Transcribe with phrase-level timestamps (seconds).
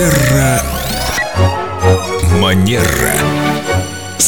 [0.00, 0.62] Терра
[2.40, 3.49] Манера.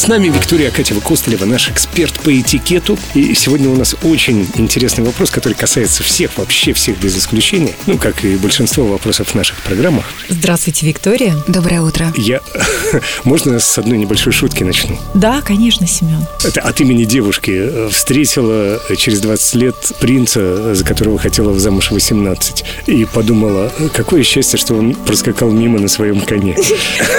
[0.03, 2.99] С нами Виктория Акатьева Костылева, наш эксперт по этикету.
[3.13, 7.73] И сегодня у нас очень интересный вопрос, который касается всех, вообще всех без исключения.
[7.85, 10.03] Ну, как и большинство вопросов в наших программах.
[10.27, 11.37] Здравствуйте, Виктория.
[11.47, 12.11] Доброе утро.
[12.17, 12.41] Я...
[13.23, 14.99] Можно с одной небольшой шутки начну?
[15.13, 16.27] Да, конечно, Семен.
[16.43, 17.87] Это от имени девушки.
[17.89, 22.65] Встретила через 20 лет принца, за которого хотела в замуж 18.
[22.87, 26.57] И подумала, какое счастье, что он проскакал мимо на своем коне.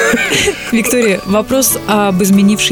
[0.70, 2.22] Виктория, вопрос об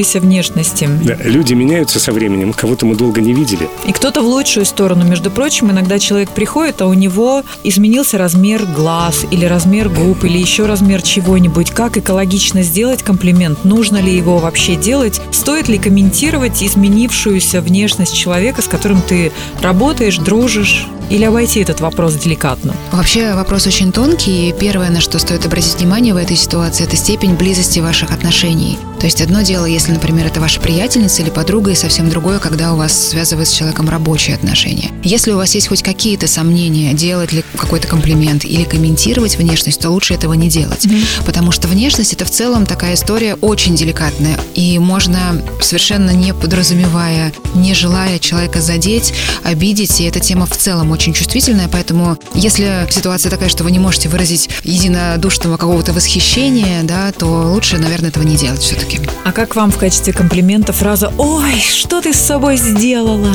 [0.02, 0.88] изменившейся внешности.
[1.04, 3.68] Да, люди меняются со временем, кого-то мы долго не видели.
[3.86, 5.04] И кто-то в лучшую сторону.
[5.04, 10.38] Между прочим, иногда человек приходит, а у него изменился размер глаз или размер губ или
[10.38, 11.70] еще размер чего-нибудь.
[11.70, 13.64] Как экологично сделать комплимент?
[13.64, 15.20] Нужно ли его вообще делать?
[15.30, 20.86] Стоит ли комментировать изменившуюся внешность человека, с которым ты работаешь, дружишь?
[21.10, 22.74] Или обойти этот вопрос деликатно?
[22.90, 26.96] Вообще вопрос очень тонкий, и первое, на что стоит обратить внимание в этой ситуации, это
[26.96, 28.78] степень близости ваших отношений.
[28.98, 32.72] То есть одно дело, если, например, это ваша приятельница или подруга, и совсем другое, когда
[32.72, 34.90] у вас связывает с человеком рабочие отношения.
[35.04, 39.90] Если у вас есть хоть какие-то сомнения, делать ли какой-то комплимент или комментировать внешность, то
[39.90, 40.86] лучше этого не делать.
[41.26, 44.38] Потому что внешность это в целом такая история очень деликатная.
[44.54, 49.12] И можно, совершенно не подразумевая, не желая человека задеть,
[49.44, 53.78] обидеть, и эта тема в целом очень чувствительная, поэтому если ситуация такая, что вы не
[53.78, 59.00] можете выразить единодушного какого-то восхищения, да, то лучше, наверное, этого не делать все-таки.
[59.24, 63.32] А как вам в качестве комплимента фраза «Ой, что ты с собой сделала?»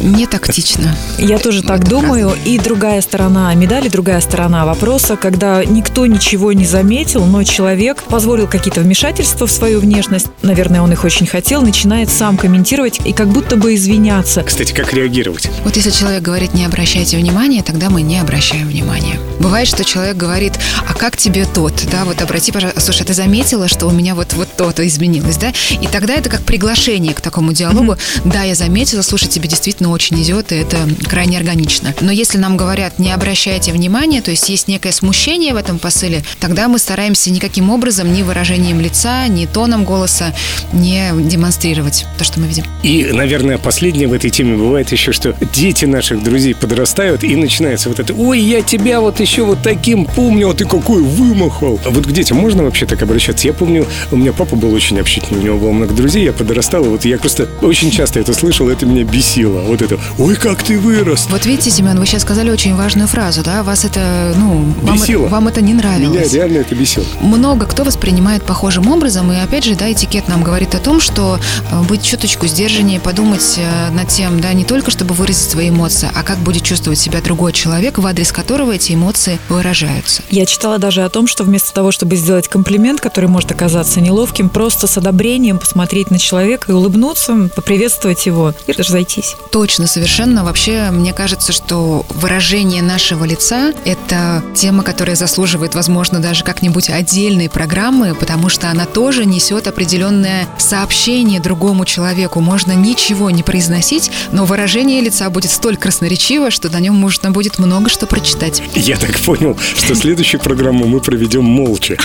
[0.00, 0.96] Не тактично.
[1.18, 2.32] Я тоже так Это думаю.
[2.44, 8.46] И другая сторона медали, другая сторона вопроса, когда никто ничего не заметил, но человек позволил
[8.46, 13.30] какие-то вмешательства в свою внешность, наверное, он их очень хотел, начинает сам комментировать и как
[13.30, 14.44] будто бы извиняться.
[14.44, 15.50] Кстати, как реагировать?
[15.64, 19.18] Вот если человек говорит «не обращайте внимания», тогда мы не обращаем внимания.
[19.40, 20.52] Бывает, что человек говорит
[20.88, 24.14] «а как тебе тот?» Да, вот обрати, пожалуйста, слушай, а ты заметила, что у меня
[24.14, 25.52] вот, вот то-то изменилось, да?
[25.80, 27.96] И тогда это как приглашение к такому диалогу.
[28.24, 31.94] Да, я заметила, слушай, тебе действительно очень идет, и это крайне органично.
[32.00, 36.24] Но если нам говорят «не обращайте внимания», то есть есть некое смущение в этом посыле,
[36.40, 40.34] тогда мы стараемся никаким образом, ни выражением лица, ни тоном голоса
[40.72, 42.64] не демонстрировать то, что мы видим.
[42.82, 47.88] И, наверное, последнее в этой теме бывает еще, что дети наших друзей подрастают, и начинается
[47.88, 51.90] вот это «Ой, я тебя вот еще вот таким помню, а ты какой вымахал!» А
[51.90, 53.46] Вот к детям можно вообще так обращаться?
[53.46, 56.84] Я помню, у меня папа был очень общительный, у него было много друзей, я подрастал,
[56.84, 59.60] и вот я просто очень часто это слышал, это меня бесило.
[59.60, 63.42] Вот это «Ой, как ты вырос!» Вот видите, Семен, вы сейчас сказали очень важную фразу,
[63.42, 63.62] да?
[63.62, 65.28] Вас это, ну, вам, Бесило.
[65.28, 66.32] вам это не Меня нравилось.
[66.32, 67.04] реально это бесило.
[67.20, 71.38] Много кто воспринимает похожим образом, и опять же, да, этикет нам говорит о том, что
[71.70, 76.08] э, быть чуточку сдержаннее, подумать э, над тем, да, не только чтобы выразить свои эмоции,
[76.14, 80.22] а как будет чувствовать себя другой человек, в адрес которого эти эмоции выражаются.
[80.30, 84.48] Я читала даже о том, что вместо того, чтобы сделать комплимент, который может оказаться неловким,
[84.48, 89.36] просто с одобрением посмотреть на человека и улыбнуться, поприветствовать его и разойтись.
[89.50, 90.44] Точно, совершенно.
[90.44, 97.48] Вообще, мне кажется, что выражение нашего лица– это тема, которая заслуживает, возможно, даже как-нибудь отдельной
[97.48, 102.40] программы, потому что она тоже несет определенное сообщение другому человеку.
[102.40, 107.58] Можно ничего не произносить, но выражение лица будет столь красноречиво, что на нем можно будет
[107.58, 108.62] много что прочитать.
[108.74, 111.96] Я так понял, что следующую программу мы проведем молча.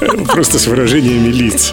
[0.26, 1.72] Просто с выражениями лиц.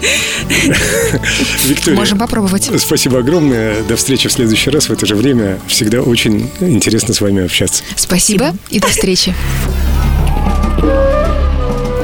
[1.66, 2.70] Виктория, Можем попробовать.
[2.78, 3.82] спасибо огромное.
[3.82, 5.58] До встречи в следующий раз в это же время.
[5.66, 7.82] Всегда очень интересно с вами общаться.
[7.96, 9.34] Спасибо и до встречи.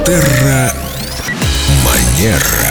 [0.05, 0.73] Терра
[1.83, 2.66] Манера.